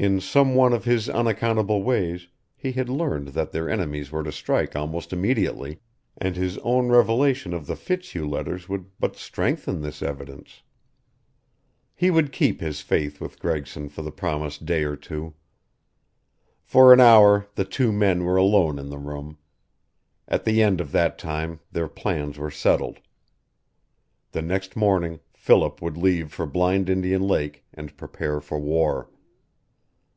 In 0.00 0.20
some 0.20 0.54
one 0.54 0.72
of 0.72 0.84
his 0.84 1.08
unaccountable 1.08 1.82
ways 1.82 2.28
he 2.56 2.70
had 2.70 2.88
learned 2.88 3.28
that 3.30 3.50
their 3.50 3.68
enemies 3.68 4.12
were 4.12 4.22
to 4.22 4.30
strike 4.30 4.76
almost 4.76 5.12
immediately, 5.12 5.80
and 6.16 6.36
his 6.36 6.56
own 6.58 6.86
revelation 6.86 7.52
of 7.52 7.66
the 7.66 7.74
Fitzhugh 7.74 8.24
letters 8.28 8.68
would 8.68 8.86
but 9.00 9.16
strengthen 9.16 9.80
this 9.80 10.00
evidence. 10.00 10.62
He 11.96 12.12
would 12.12 12.30
keep 12.30 12.60
his 12.60 12.80
faith 12.80 13.20
with 13.20 13.40
Gregson 13.40 13.88
for 13.88 14.02
the 14.02 14.12
promised 14.12 14.64
day 14.64 14.84
or 14.84 14.94
two. 14.94 15.34
For 16.62 16.92
an 16.92 17.00
hour 17.00 17.48
the 17.56 17.64
two 17.64 17.90
men 17.90 18.22
were 18.22 18.36
alone 18.36 18.78
in 18.78 18.90
the 18.90 18.98
room. 18.98 19.36
At 20.28 20.44
the 20.44 20.62
end 20.62 20.80
of 20.80 20.92
that 20.92 21.18
time 21.18 21.58
their 21.72 21.88
plans 21.88 22.38
were 22.38 22.52
settled. 22.52 23.00
The 24.30 24.42
next 24.42 24.76
morning 24.76 25.18
Philip 25.34 25.82
would 25.82 25.96
leave 25.96 26.32
for 26.32 26.46
Blind 26.46 26.88
Indian 26.88 27.26
Lake 27.26 27.64
and 27.74 27.96
prepare 27.96 28.40
for 28.40 28.60
war. 28.60 29.10